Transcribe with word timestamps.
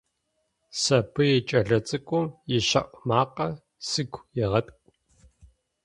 Сабый 0.81 1.35
кӏэлэцӏыкӏум 1.47 2.25
ищэӏу 2.55 2.97
макъэ 3.07 3.47
сыгу 3.89 4.21
егъэткӏу. 4.43 4.89